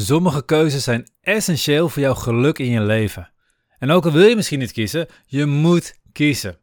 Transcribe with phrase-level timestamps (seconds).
[0.00, 3.30] Sommige keuzes zijn essentieel voor jouw geluk in je leven.
[3.78, 6.58] En ook al wil je misschien niet kiezen, je moet kiezen.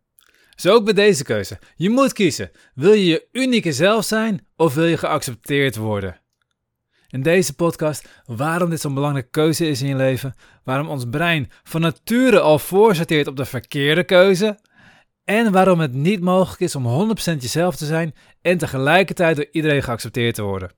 [0.55, 1.59] Zo ook bij deze keuze.
[1.75, 2.51] Je moet kiezen.
[2.73, 6.19] Wil je je unieke zelf zijn of wil je geaccepteerd worden?
[7.07, 11.51] In deze podcast waarom dit zo'n belangrijke keuze is in je leven, waarom ons brein
[11.63, 14.59] van nature al voorsorteert op de verkeerde keuze
[15.23, 19.83] en waarom het niet mogelijk is om 100% jezelf te zijn en tegelijkertijd door iedereen
[19.83, 20.71] geaccepteerd te worden.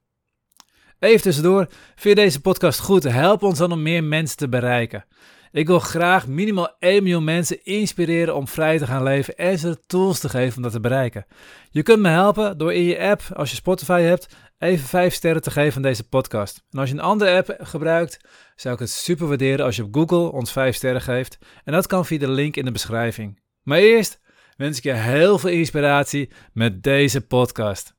[1.00, 3.04] Even tussendoor, vind je deze podcast goed?
[3.04, 5.06] Help ons dan om meer mensen te bereiken.
[5.52, 9.70] Ik wil graag minimaal 1 miljoen mensen inspireren om vrij te gaan leven en ze
[9.70, 11.26] de tools te geven om dat te bereiken.
[11.70, 15.42] Je kunt me helpen door in je app, als je Spotify hebt, even 5 sterren
[15.42, 16.64] te geven aan deze podcast.
[16.70, 18.20] En als je een andere app gebruikt,
[18.56, 21.38] zou ik het super waarderen als je op Google ons 5 sterren geeft.
[21.64, 23.42] En dat kan via de link in de beschrijving.
[23.64, 24.20] Maar eerst
[24.56, 27.97] wens ik je heel veel inspiratie met deze podcast.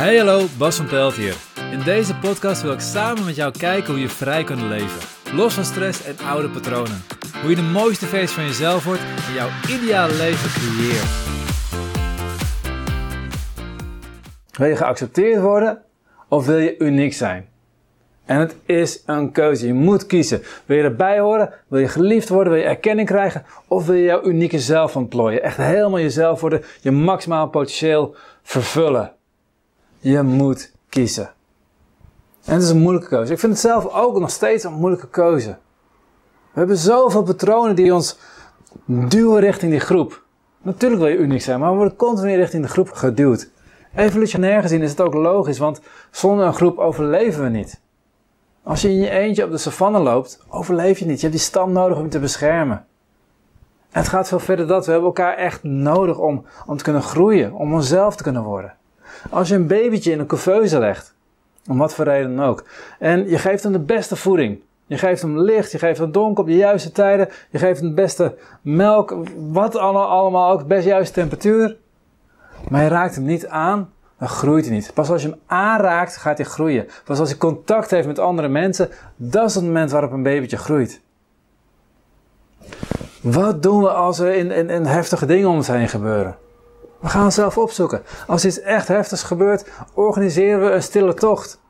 [0.00, 1.36] Hey hallo, Bas van Pelt hier.
[1.72, 5.08] In deze podcast wil ik samen met jou kijken hoe je vrij kunt leven.
[5.34, 7.02] Los van stress en oude patronen.
[7.40, 11.08] Hoe je de mooiste versie van jezelf wordt en jouw ideale leven creëert.
[14.50, 15.82] Wil je geaccepteerd worden
[16.28, 17.48] of wil je uniek zijn?
[18.24, 19.66] En het is een keuze.
[19.66, 20.42] Je moet kiezen.
[20.66, 21.52] Wil je erbij horen?
[21.68, 22.52] Wil je geliefd worden?
[22.52, 23.44] Wil je erkenning krijgen?
[23.68, 25.42] Of wil je jouw unieke zelf ontplooien?
[25.42, 26.62] Echt helemaal jezelf worden.
[26.80, 29.18] Je maximaal potentieel vervullen.
[30.02, 31.32] Je moet kiezen.
[32.44, 33.32] En het is een moeilijke keuze.
[33.32, 35.58] Ik vind het zelf ook nog steeds een moeilijke keuze.
[36.52, 38.18] We hebben zoveel patronen die ons
[38.86, 40.22] duwen richting die groep.
[40.62, 43.50] Natuurlijk wil je uniek zijn, maar we worden continu richting de groep geduwd.
[43.94, 47.80] Evolutionair gezien is het ook logisch, want zonder een groep overleven we niet.
[48.62, 51.20] Als je in je eentje op de savanne loopt, overleef je niet.
[51.20, 52.86] Je hebt die stam nodig om je te beschermen.
[53.90, 54.86] En het gaat veel verder dat.
[54.86, 58.74] We hebben elkaar echt nodig om, om te kunnen groeien, om onszelf te kunnen worden.
[59.30, 61.14] Als je een babytje in een couveuse legt,
[61.68, 62.64] om wat voor reden dan ook,
[62.98, 66.42] en je geeft hem de beste voeding, je geeft hem licht, je geeft hem donker
[66.42, 69.16] op de juiste tijden, je geeft hem de beste melk,
[69.50, 71.76] wat allemaal ook, best juiste temperatuur,
[72.68, 74.90] maar je raakt hem niet aan, dan groeit hij niet.
[74.94, 76.86] Pas als je hem aanraakt, gaat hij groeien.
[77.04, 80.56] Pas als hij contact heeft met andere mensen, dat is het moment waarop een babytje
[80.56, 81.00] groeit.
[83.20, 86.36] Wat doen we als er in, in, in heftige dingen om ons heen gebeuren?
[87.00, 88.02] We gaan zelf opzoeken.
[88.26, 91.60] Als iets echt heftigs gebeurt, organiseren we een stille tocht.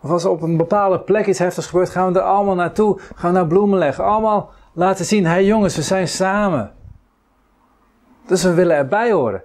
[0.00, 3.00] Of als er op een bepaalde plek iets heftigs gebeurt, gaan we er allemaal naartoe.
[3.14, 4.04] Gaan we naar bloemen leggen.
[4.04, 6.72] Allemaal laten zien, hé hey jongens, we zijn samen.
[8.26, 9.42] Dus we willen erbij horen.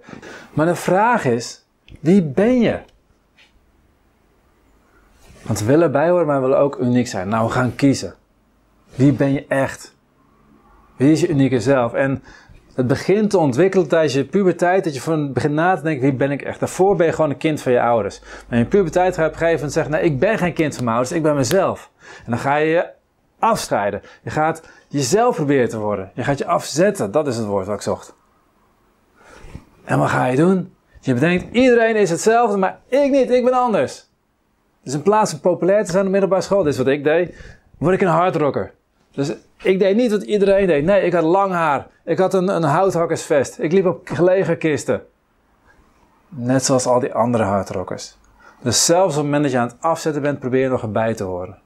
[0.54, 1.66] Maar de vraag is,
[2.00, 2.80] wie ben je?
[5.42, 7.28] Want we willen erbij horen, maar we willen ook uniek zijn.
[7.28, 8.16] Nou, we gaan kiezen.
[8.96, 9.96] Wie ben je echt?
[10.96, 11.94] Wie is je unieke zelf?
[11.94, 12.24] En
[12.78, 16.14] het begint te ontwikkelen tijdens je puberteit, dat je van begint na te denken, wie
[16.14, 16.60] ben ik echt?
[16.60, 18.20] Daarvoor ben je gewoon een kind van je ouders.
[18.20, 20.54] Maar in je puberteit ga je op een gegeven moment zeggen, nee, ik ben geen
[20.54, 21.92] kind van mijn ouders, ik ben mezelf.
[22.26, 22.86] En dan ga je je
[23.40, 24.02] afscheiden.
[24.22, 26.12] Je gaat jezelf proberen te worden.
[26.14, 28.16] Je gaat je afzetten, dat is het woord wat ik zocht.
[29.84, 30.74] En wat ga je doen?
[31.00, 34.10] Je bedenkt, iedereen is hetzelfde, maar ik niet, ik ben anders.
[34.84, 37.36] Dus in plaats van populair te zijn op middelbare school, dit is wat ik deed,
[37.78, 38.74] word ik een hardrocker.
[39.18, 40.84] Dus ik deed niet wat iedereen deed.
[40.84, 41.88] Nee, ik had lang haar.
[42.04, 43.60] Ik had een, een houthakkersvest.
[43.60, 45.02] Ik liep op gelegen kisten.
[46.30, 48.18] Net zoals al die andere hardrockers.
[48.62, 51.14] Dus zelfs op het moment dat je aan het afzetten bent, probeer je nog erbij
[51.14, 51.58] te horen.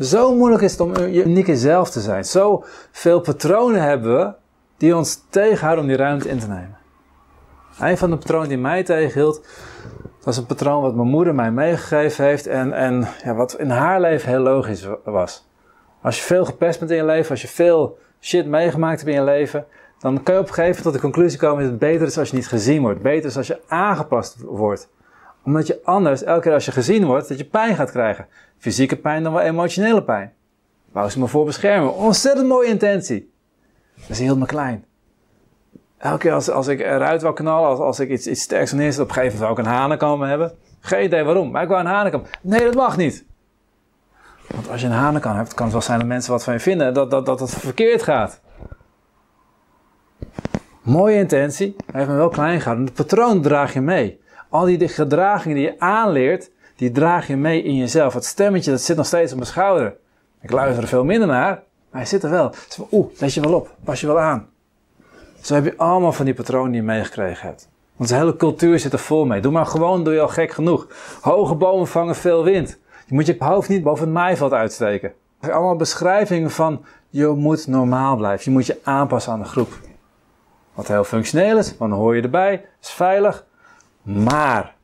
[0.00, 2.24] Zo moeilijk is het om je unieke zelf te zijn.
[2.24, 4.32] Zo veel patronen hebben we
[4.76, 6.76] die ons tegenhouden om die ruimte in te nemen.
[7.80, 9.46] Een van de patronen die mij tegenhield,
[10.22, 14.00] was een patroon wat mijn moeder mij meegegeven heeft en, en ja, wat in haar
[14.00, 15.47] leven heel logisch was.
[16.02, 19.18] Als je veel gepest bent in je leven, als je veel shit meegemaakt hebt in
[19.18, 19.66] je leven,
[19.98, 22.18] dan kan je op een gegeven moment tot de conclusie komen dat het beter is
[22.18, 23.02] als je niet gezien wordt.
[23.02, 24.88] Beter is als je aangepast wordt.
[25.44, 28.26] Omdat je anders, elke keer als je gezien wordt, dat je pijn gaat krijgen.
[28.58, 30.32] Fysieke pijn dan wel emotionele pijn.
[30.92, 31.94] Wou ze me voor beschermen.
[31.94, 33.32] Ontzettend mooie intentie.
[33.94, 34.84] Dat is heel me klein.
[35.98, 39.02] Elke keer als, als ik eruit wil knallen, als, als ik iets, iets sterks neerzet,
[39.02, 40.52] op een gegeven moment zou ik een hanenkam hebben.
[40.80, 42.22] Geen idee waarom, maar ik wou een hanenkam.
[42.40, 43.24] Nee, dat mag niet.
[44.54, 46.60] Want als je een hanenkam hebt, kan het wel zijn dat mensen wat van je
[46.60, 48.40] vinden, dat, dat, dat het verkeerd gaat.
[50.82, 52.86] Mooie intentie, hij heeft me wel klein gehouden.
[52.86, 54.20] Het patroon draag je mee.
[54.48, 58.14] Al die gedragingen die je aanleert, die draag je mee in jezelf.
[58.14, 59.96] Het stemmetje dat zit nog steeds op mijn schouder.
[60.40, 61.50] Ik luister er veel minder naar,
[61.90, 62.54] maar hij zit er wel.
[62.92, 64.48] Oeh, let je wel op, pas je wel aan.
[65.40, 67.68] Zo heb je allemaal van die patronen die je meegekregen hebt.
[67.96, 69.40] De hele cultuur zit er vol mee.
[69.40, 70.86] Doe maar gewoon, doe je al gek genoeg.
[71.20, 72.78] Hoge bomen vangen veel wind.
[73.08, 75.12] Je moet je hoofd niet boven het maaiveld uitsteken.
[75.40, 78.44] Allemaal beschrijvingen van je moet normaal blijven.
[78.44, 79.78] Je moet je aanpassen aan de groep.
[80.74, 83.44] Wat heel functioneel is, want dan hoor je erbij, is veilig.
[84.02, 84.74] Maar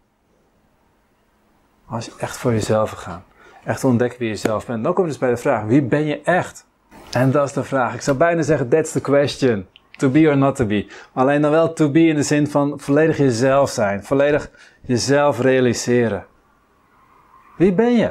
[1.87, 3.23] Als je echt voor jezelf gaat.
[3.65, 4.85] Echt ontdekken wie je zelf bent.
[4.85, 6.67] Dan kom je dus bij de vraag, wie ben je echt?
[7.11, 7.94] En dat is de vraag.
[7.94, 9.67] Ik zou bijna zeggen, that's the question.
[9.97, 10.87] To be or not to be.
[11.12, 14.05] Alleen dan wel to be in de zin van volledig jezelf zijn.
[14.05, 14.50] Volledig
[14.81, 16.27] jezelf realiseren.
[17.56, 18.11] Wie ben je?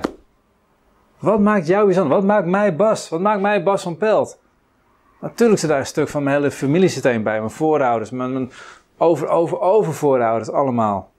[1.20, 2.16] Wat maakt jou bijzonder?
[2.16, 3.10] Wat maakt mij Bas?
[3.10, 4.40] Wat maakt mij Bas van Pelt?
[5.22, 7.38] Natuurlijk zit daar een stuk van mijn hele familiesysteem bij.
[7.38, 8.52] Mijn voorouders, mijn, mijn
[8.98, 11.12] over, over, over voorouders, allemaal.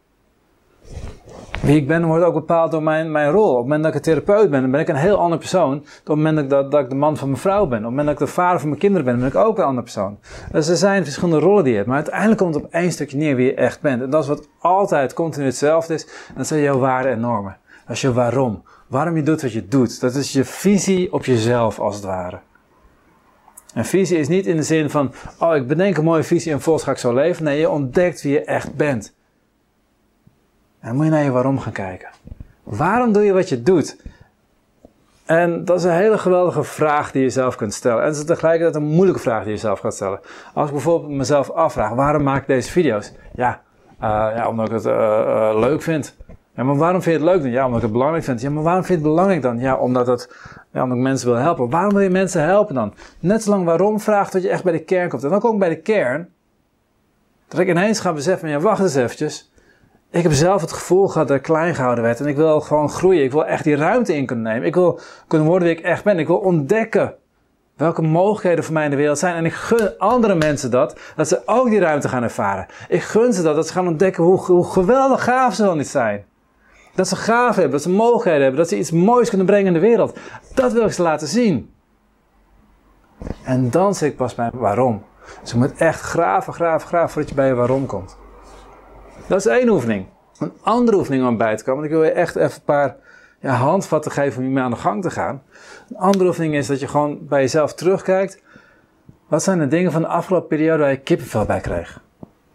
[1.63, 3.51] Wie ik ben wordt ook bepaald door mijn, mijn rol.
[3.51, 5.77] Op het moment dat ik een therapeut ben, dan ben ik een heel ander persoon.
[5.77, 7.79] Op het moment dat, dat ik de man van mijn vrouw ben.
[7.79, 9.65] Op het moment dat ik de vader van mijn kinderen ben, ben ik ook een
[9.65, 10.19] ander persoon.
[10.53, 11.89] Dus er zijn verschillende rollen die je hebt.
[11.89, 14.03] Maar uiteindelijk komt het op één stukje neer wie je echt bent.
[14.03, 16.05] En dat is wat altijd continu hetzelfde is.
[16.05, 17.57] En dat zijn jouw waarden en normen.
[17.89, 18.63] Is je waarom.
[18.87, 20.01] Waarom je doet wat je doet.
[20.01, 22.39] Dat is je visie op jezelf, als het ware.
[23.75, 26.61] En visie is niet in de zin van, oh, ik bedenk een mooie visie en
[26.61, 27.45] volgens ga ik zo leven.
[27.45, 29.15] Nee, je ontdekt wie je echt bent.
[30.81, 32.09] En dan moet je naar je waarom gaan kijken.
[32.63, 33.97] Waarom doe je wat je doet?
[35.25, 38.01] En dat is een hele geweldige vraag die je zelf kunt stellen.
[38.01, 40.21] En het is tegelijkertijd een moeilijke vraag die je zelf gaat stellen.
[40.55, 43.13] Als ik bijvoorbeeld mezelf afvraag, waarom maak ik deze video's?
[43.35, 43.63] Ja,
[44.03, 46.17] uh, ja omdat ik het uh, uh, leuk vind.
[46.57, 47.51] Ja, maar waarom vind je het leuk dan?
[47.51, 48.41] Ja, omdat ik het belangrijk vind.
[48.41, 49.59] Ja, maar waarom vind je het belangrijk dan?
[49.59, 50.35] Ja, omdat, het,
[50.73, 51.71] ja, omdat ik mensen wil helpen.
[51.71, 52.95] Waarom wil je mensen helpen dan?
[53.21, 55.25] Net zolang waarom vraagt tot je echt bij de kern komt.
[55.25, 56.29] En dan kom ik bij de kern.
[57.49, 59.53] Dat ik ineens ga beseffen, ja, wacht eens eventjes.
[60.11, 62.21] Ik heb zelf het gevoel gehad dat ik klein gehouden werd.
[62.21, 63.25] En ik wil gewoon groeien.
[63.25, 64.67] Ik wil echt die ruimte in kunnen nemen.
[64.67, 66.19] Ik wil kunnen worden wie ik echt ben.
[66.19, 67.15] Ik wil ontdekken
[67.77, 69.35] welke mogelijkheden voor mij in de wereld zijn.
[69.35, 72.67] En ik gun andere mensen dat, dat ze ook die ruimte gaan ervaren.
[72.89, 75.89] Ik gun ze dat, dat ze gaan ontdekken hoe, hoe geweldig gaaf ze wel niet
[75.89, 76.25] zijn.
[76.95, 79.73] Dat ze gaaf hebben, dat ze mogelijkheden hebben, dat ze iets moois kunnen brengen in
[79.73, 80.19] de wereld.
[80.55, 81.73] Dat wil ik ze laten zien.
[83.45, 85.05] En dan zit ik pas bij waarom.
[85.41, 88.17] Dus je moet echt graven, graven, graven voordat je bij je waarom komt.
[89.27, 90.07] Dat is één oefening.
[90.39, 91.81] Een andere oefening om bij te komen.
[91.81, 92.97] Want ik wil je echt even een paar
[93.41, 95.43] ja, handvatten geven om hiermee aan de gang te gaan.
[95.89, 98.43] Een andere oefening is dat je gewoon bij jezelf terugkijkt.
[99.29, 102.01] Wat zijn de dingen van de afgelopen periode waar je kippenvel bij kreeg?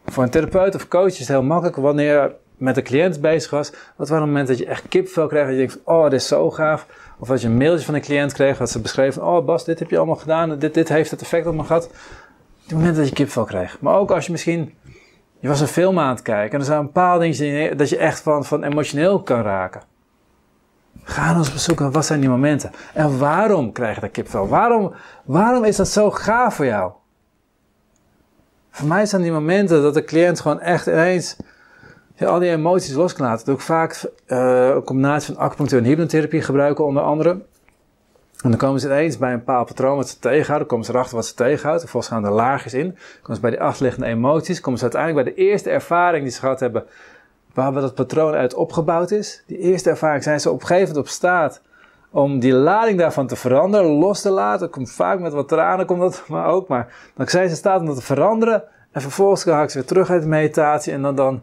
[0.06, 3.72] Voor een therapeut of coach is het heel makkelijk wanneer met een cliënt bezig was.
[3.96, 5.42] Wat waren momenten dat je echt kippenvel kreeg?
[5.42, 6.88] Dat je denkt, oh, dit is zo gaaf.
[7.20, 9.80] Of dat je een mailtje van een cliënt kreeg, dat ze beschreven, oh Bas, dit
[9.80, 10.60] heb je allemaal gedaan.
[10.60, 11.90] Dit, dit heeft het effect op me gehad.
[12.66, 13.78] Die momenten dat je kippenvel kreeg.
[13.80, 14.74] Maar ook als je misschien
[15.40, 17.98] je was een film aan het kijken en er zijn een paar dingen dat je
[17.98, 19.82] echt van, van emotioneel kan raken.
[21.04, 22.72] Ga eens bezoeken, wat zijn die momenten?
[22.94, 24.48] En waarom krijg je dat kipvel?
[24.48, 24.94] Waarom,
[25.26, 26.92] waarom is dat zo gaaf voor jou?
[28.72, 31.36] Voor mij zijn die momenten dat de cliënt gewoon echt ineens
[32.28, 33.46] al die emoties los kan laten.
[33.46, 37.30] Dat ik vaak uh, een combinatie van acupunctuur en hypnotherapie gebruiken onder andere.
[38.44, 40.68] En dan komen ze ineens bij een bepaald patroon wat ze tegenhouden.
[40.68, 41.82] komen ze erachter wat ze tegenhoudt.
[41.82, 42.98] Vervolgens gaan er laagjes in.
[43.22, 44.60] komen ze bij die achterliggende emoties.
[44.60, 46.84] komen ze uiteindelijk bij de eerste ervaring die ze gehad hebben.
[47.54, 49.44] Waar dat patroon uit opgebouwd is.
[49.48, 50.64] Die eerste ervaring zijn ze op
[50.96, 51.62] op staat.
[52.12, 54.70] Om die lading daarvan te veranderen, los te laten.
[54.70, 56.68] Komt vaak met wat tranen, komt dat maar ook.
[56.68, 58.64] Maar dan zijn ze in staat om dat te veranderen.
[58.92, 60.94] En vervolgens gaan ze weer terug uit de meditatie.
[60.94, 61.42] En dan, dan,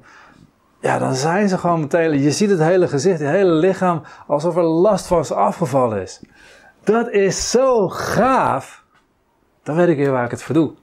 [0.86, 2.22] ja, dan zijn ze gewoon meteen.
[2.22, 4.02] Je ziet het hele gezicht, het hele lichaam.
[4.26, 6.20] Alsof er last van ze afgevallen is.
[6.84, 8.84] Dat is zo gaaf.
[9.62, 10.74] Dan weet ik weer waar ik het voor doe.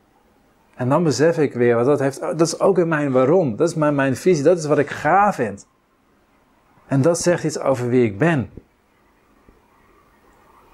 [0.76, 3.56] En dan besef ik weer, wat dat, heeft, dat is ook in mijn waarom.
[3.56, 4.44] Dat is mijn, mijn visie.
[4.44, 5.68] Dat is wat ik gaaf vind.
[6.88, 8.50] En dat zegt iets over wie ik ben.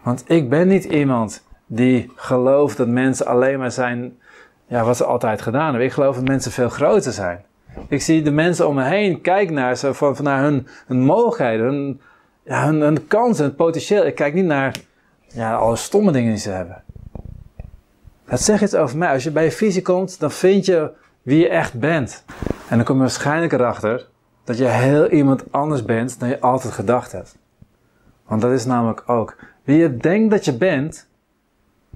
[0.03, 4.19] Want ik ben niet iemand die gelooft dat mensen alleen maar zijn
[4.67, 5.83] ja, wat ze altijd gedaan hebben.
[5.83, 7.45] Ik geloof dat mensen veel groter zijn.
[7.87, 11.65] Ik zie de mensen om me heen, kijk naar ze van, naar hun, hun mogelijkheden,
[11.65, 12.01] hun,
[12.43, 14.05] ja, hun, hun kansen, het potentieel.
[14.05, 14.75] Ik kijk niet naar
[15.27, 16.83] ja, alle stomme dingen die ze hebben.
[18.25, 19.13] Dat zegt iets over mij.
[19.13, 22.23] Als je bij je visie komt, dan vind je wie je echt bent.
[22.67, 24.07] En dan kom je waarschijnlijk erachter
[24.43, 27.37] dat je heel iemand anders bent dan je altijd gedacht hebt.
[28.27, 29.35] Want dat is namelijk ook.
[29.63, 31.07] Wie je denkt dat je bent,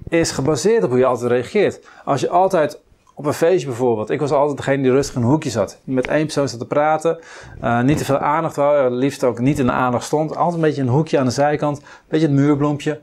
[0.08, 1.88] is gebaseerd op hoe je altijd reageert.
[2.04, 2.80] Als je altijd
[3.14, 4.10] op een feestje bijvoorbeeld.
[4.10, 5.78] Ik was altijd degene die rustig in een hoekje zat.
[5.84, 7.18] Met één persoon zat te praten.
[7.62, 8.90] Uh, niet te veel aandacht wou.
[8.90, 10.36] Liefst ook niet in de aandacht stond.
[10.36, 11.78] Altijd een beetje een hoekje aan de zijkant.
[11.78, 13.00] Een beetje het muurbloempje.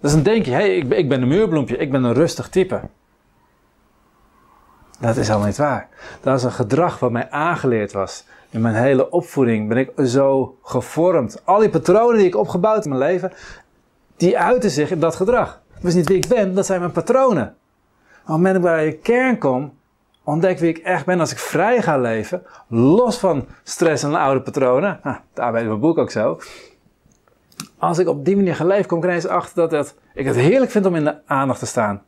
[0.00, 2.48] Dus dan denk je, hé, hey, ik, ik ben een muurbloempje, ik ben een rustig
[2.48, 2.80] type.
[5.00, 5.88] Dat is helemaal niet waar.
[6.20, 8.24] Dat is een gedrag wat mij aangeleerd was.
[8.50, 11.42] In mijn hele opvoeding ben ik zo gevormd.
[11.44, 13.32] Al die patronen die ik opgebouwd in mijn leven,
[14.16, 15.60] die uiten zich in dat gedrag.
[15.74, 17.54] Dat is niet wie ik ben, dat zijn mijn patronen.
[18.26, 19.72] Op het moment dat ik bij je kern kom,
[20.24, 24.40] ontdek wie ik echt ben als ik vrij ga leven, los van stress en oude
[24.40, 24.98] patronen.
[25.02, 26.38] Ah, daar weet mijn boek ook zo
[27.78, 30.70] als ik op die manier ga leven, kom ik ineens achter dat ik het heerlijk
[30.70, 32.02] vind om in de aandacht te staan.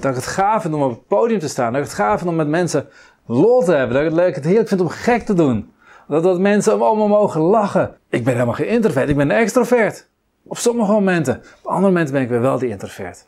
[0.00, 1.72] Dat ik het gaaf vind om op het podium te staan.
[1.72, 2.88] Dat ik het gaaf vind om met mensen
[3.26, 4.14] lol te hebben.
[4.14, 5.72] Dat ik het heerlijk vind om gek te doen.
[6.08, 7.96] Dat, dat mensen om me mogen lachen.
[8.08, 10.08] Ik ben helemaal geen introvert, ik ben een extrovert.
[10.42, 11.36] Op sommige momenten.
[11.36, 13.26] Op andere momenten ben ik weer wel die introvert.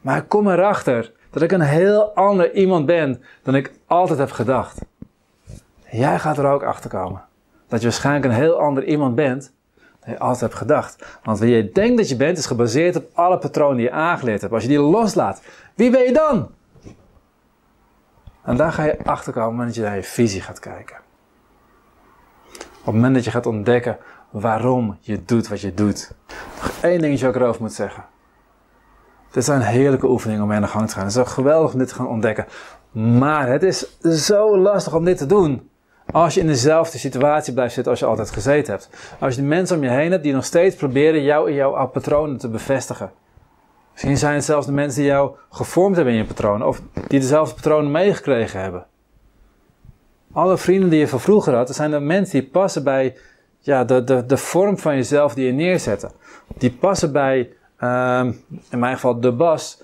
[0.00, 4.30] Maar ik kom erachter dat ik een heel ander iemand ben dan ik altijd heb
[4.30, 4.80] gedacht.
[5.90, 7.24] Jij gaat er ook achter komen.
[7.68, 11.18] Dat je waarschijnlijk een heel ander iemand bent dan je altijd hebt gedacht.
[11.22, 14.40] Want wie je denkt dat je bent is gebaseerd op alle patronen die je aangeleerd
[14.40, 14.52] hebt.
[14.52, 15.42] Als je die loslaat,
[15.74, 16.50] wie ben je dan?
[18.44, 20.96] En daar ga je achter komen dat je naar je visie gaat kijken.
[22.54, 23.98] Op het moment dat je gaat ontdekken
[24.30, 26.12] waarom je doet wat je doet.
[26.62, 28.04] Nog één dingetje wat ik erover moet zeggen.
[29.32, 31.06] Dit zijn heerlijke oefeningen om mee aan de gang te gaan.
[31.06, 32.46] Het is geweldig om dit te gaan ontdekken.
[33.18, 35.70] Maar het is zo lastig om dit te doen.
[36.10, 38.90] Als je in dezelfde situatie blijft zitten als je altijd gezeten hebt.
[39.18, 41.86] Als je de mensen om je heen hebt die nog steeds proberen jou in jouw
[41.86, 43.10] patronen te bevestigen.
[43.92, 46.66] Misschien zijn het zelfs de mensen die jou gevormd hebben in je patronen.
[46.66, 48.86] Of die dezelfde patronen meegekregen hebben.
[50.32, 53.16] Alle vrienden die je van vroeger had, dat zijn de mensen die passen bij
[53.58, 56.10] ja, de, de, de vorm van jezelf die je neerzetten.
[56.58, 57.52] Die passen bij,
[57.84, 59.82] um, in mijn geval, de bas.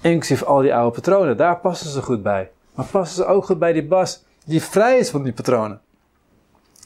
[0.00, 1.36] Inclusief al die oude patronen.
[1.36, 2.50] Daar passen ze goed bij.
[2.74, 5.80] Maar passen ze ook goed bij die bas die vrij is van die patronen?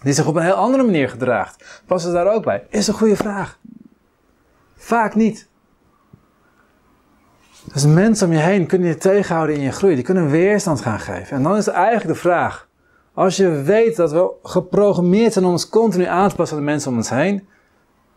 [0.02, 1.82] Die zich op een heel andere manier gedraagt.
[1.86, 2.66] Passen ze daar ook bij?
[2.68, 3.58] Is een goede vraag.
[4.76, 5.48] Vaak niet.
[7.72, 9.94] Dus mensen om je heen kunnen je tegenhouden in je groei.
[9.94, 11.36] Die kunnen weerstand gaan geven.
[11.36, 12.68] En dan is eigenlijk de vraag:
[13.14, 16.70] als je weet dat we geprogrammeerd zijn om ons continu aan te passen aan de
[16.70, 17.48] mensen om ons heen.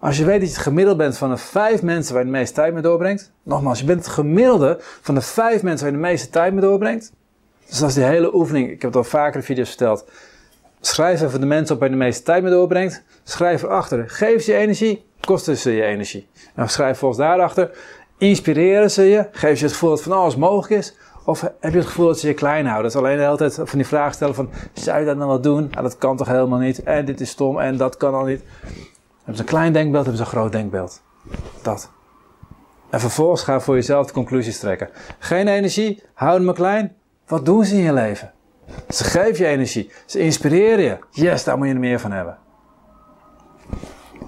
[0.03, 2.38] Als je weet dat je het gemiddelde bent van de vijf mensen waar je de
[2.38, 3.31] meeste tijd mee doorbrengt.
[3.43, 6.62] Nogmaals, je bent het gemiddelde van de vijf mensen waar je de meeste tijd mee
[6.62, 7.13] doorbrengt.
[7.67, 8.65] Dus dat is die hele oefening.
[8.69, 10.05] Ik heb het al vaker in video's verteld.
[10.81, 13.03] Schrijf even de mensen op waar je de meeste tijd mee doorbrengt.
[13.24, 14.10] Schrijf erachter.
[14.10, 16.27] Geef ze je energie, kosten ze je energie.
[16.55, 17.72] En schrijf volgens daarachter.
[18.17, 19.27] Inspireren ze je?
[19.31, 20.95] Geef je het gevoel dat van alles mogelijk is?
[21.25, 22.91] Of heb je het gevoel dat ze je klein houden?
[22.91, 25.27] Dat is alleen de hele tijd van die vraag stellen van, zou je dat nou
[25.27, 25.67] wel doen?
[25.72, 26.83] Ja, dat kan toch helemaal niet?
[26.83, 28.41] En dit is stom en dat kan al niet.
[29.24, 31.01] Hebben ze een klein denkbeeld, hebben ze een groot denkbeeld.
[31.62, 31.92] Dat.
[32.89, 34.89] En vervolgens ga voor jezelf de conclusies trekken.
[35.20, 36.96] Geen energie, houden me klein.
[37.27, 38.32] Wat doen ze in je leven?
[38.89, 39.92] Ze geven je energie.
[40.06, 40.98] Ze inspireren je.
[41.10, 42.38] Yes, daar moet je er meer van hebben.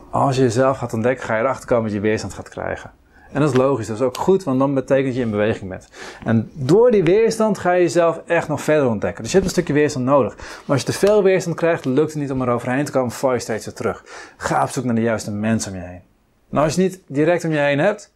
[0.09, 2.91] Als je jezelf gaat ontdekken, ga je erachter komen dat je weerstand gaat krijgen.
[3.35, 5.69] En dat is logisch, dat is ook goed, want dan betekent dat je in beweging
[5.69, 5.89] bent.
[6.25, 9.23] En door die weerstand ga je jezelf echt nog verder ontdekken.
[9.23, 10.35] Dus je hebt een stukje weerstand nodig.
[10.35, 13.11] Maar als je te veel weerstand krijgt, lukt het niet om er overheen te komen,
[13.11, 14.03] val je steeds weer terug.
[14.37, 16.01] Ga op zoek naar de juiste mensen om je heen.
[16.49, 18.11] Nou, als je niet direct om je heen hebt,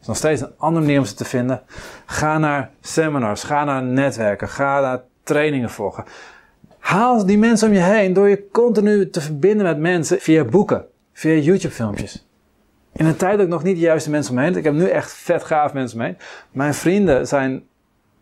[0.00, 1.62] is nog steeds een andere manier om ze te vinden.
[2.06, 6.04] Ga naar seminars, ga naar netwerken, ga naar trainingen volgen.
[6.78, 10.84] Haal die mensen om je heen door je continu te verbinden met mensen via boeken,
[11.12, 12.26] via YouTube-filmpjes.
[12.92, 14.74] In een tijd dat ik nog niet de juiste mensen om me heen Ik heb
[14.74, 16.18] nu echt vet gaaf mensen om me heen.
[16.50, 17.66] Mijn vrienden zijn,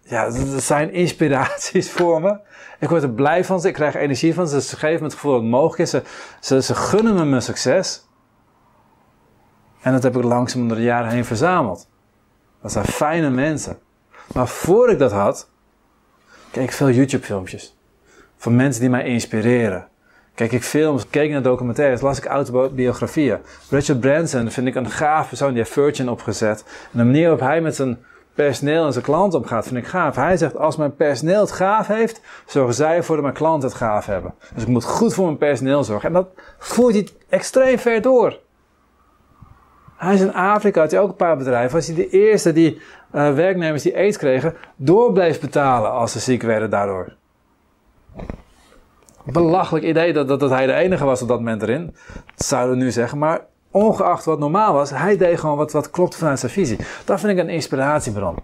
[0.03, 2.39] ja, zijn inspiraties voor me.
[2.79, 3.69] Ik word er blij van ze.
[3.69, 4.61] Ik krijg energie van ze.
[4.61, 6.03] Ze geven me het gevoel dat het mogelijk is.
[6.41, 8.09] Ze, ze, gunnen me mijn succes.
[9.83, 11.89] En dat heb ik langzaam door de jaren heen verzameld.
[12.62, 13.79] Dat zijn fijne mensen.
[14.35, 15.50] Maar voor ik dat had,
[16.50, 17.77] keek ik veel YouTube filmpjes.
[18.37, 19.90] Van mensen die mij inspireren.
[20.41, 23.39] Kijk ik films, keek naar documentaires, las ik autobiografieën.
[23.71, 26.65] Richard Branson vind ik een gaaf persoon, die heeft Virgin opgezet.
[26.93, 27.99] En de manier waarop hij met zijn
[28.35, 30.17] personeel en zijn klant omgaat, vind ik gaaf.
[30.17, 33.79] Hij zegt, als mijn personeel het gaaf heeft, zorgen zij ervoor dat mijn klanten het
[33.79, 34.35] gaaf hebben.
[34.55, 36.09] Dus ik moet goed voor mijn personeel zorgen.
[36.09, 36.29] En dat
[36.59, 38.39] voert hij extreem ver door.
[39.97, 41.77] Hij is in Afrika, had hij ook een paar bedrijven.
[41.77, 42.81] Was hij de eerste die
[43.15, 47.19] uh, werknemers die aids kregen, door bleef betalen als ze ziek werden daardoor
[49.33, 51.95] belachelijk idee dat, dat, dat hij de enige was op dat moment erin.
[52.37, 53.19] Dat zouden we nu zeggen.
[53.19, 56.79] Maar ongeacht wat normaal was, hij deed gewoon wat, wat klopt vanuit zijn visie.
[57.05, 58.37] Dat vind ik een inspiratiebron.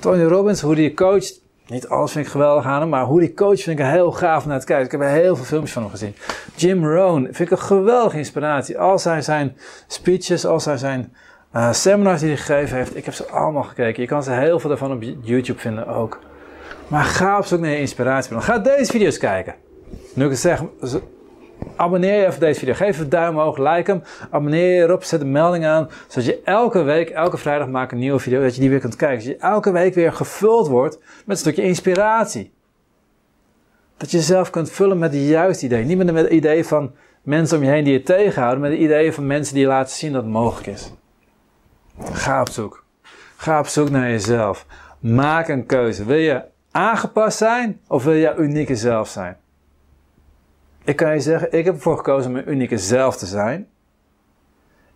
[0.00, 3.34] Tony Robbins, hoe die coacht, niet alles vind ik geweldig aan hem, maar hoe die
[3.34, 4.84] coach vind ik heel gaaf naar het kijken.
[4.84, 6.14] Ik heb heel veel filmpjes van hem gezien.
[6.54, 8.78] Jim Rohn vind ik een geweldige inspiratie.
[8.78, 9.56] Al zijn zijn
[9.86, 11.14] speeches, al zijn zijn
[11.54, 14.02] uh, seminars die hij gegeven heeft, ik heb ze allemaal gekeken.
[14.02, 16.18] Je kan ze heel veel daarvan op YouTube vinden ook.
[16.88, 18.42] Maar ga op zoek naar je inspiratiebron.
[18.42, 19.54] Ga deze video's kijken.
[20.14, 20.62] Nu ik zeg,
[21.76, 22.74] abonneer je even deze video.
[22.74, 24.02] Geef een duim omhoog, like hem.
[24.30, 25.88] Abonneer je erop, zet de melding aan.
[26.08, 28.42] Zodat je elke week, elke vrijdag maak een nieuwe video.
[28.42, 29.22] Dat je die weer kunt kijken.
[29.22, 32.52] Zodat je elke week weer gevuld wordt met een stukje inspiratie.
[33.96, 35.86] Dat je jezelf kunt vullen met de juiste ideeën.
[35.86, 38.60] Niet met het idee van mensen om je heen die je tegenhouden.
[38.60, 40.92] Maar de ideeën van mensen die je laten zien dat het mogelijk is.
[42.12, 42.84] Ga op zoek.
[43.36, 44.66] Ga op zoek naar jezelf.
[44.98, 46.04] Maak een keuze.
[46.04, 49.36] Wil je aangepast zijn of wil je unieke zelf zijn?
[50.84, 53.68] Ik kan je zeggen, ik heb ervoor gekozen mijn unieke zelf te zijn.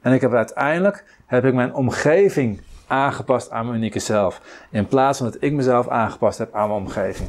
[0.00, 4.40] En ik heb uiteindelijk heb ik mijn omgeving aangepast aan mijn unieke zelf.
[4.70, 7.28] In plaats van dat ik mezelf aangepast heb aan mijn omgeving.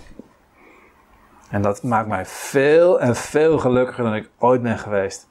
[1.49, 5.27] En dat maakt mij veel en veel gelukkiger dan ik ooit ben geweest.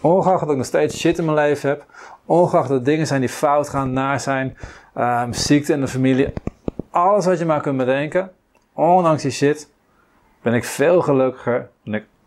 [0.00, 1.84] Ongeacht dat ik nog steeds shit in mijn leven heb.
[2.24, 4.56] Ongeacht dat dingen zijn die fout gaan, naar zijn.
[4.96, 6.32] Um, ziekte in de familie.
[6.90, 8.30] Alles wat je maar kunt bedenken.
[8.72, 9.70] Ondanks die shit.
[10.42, 12.04] Ben ik veel gelukkiger dan ik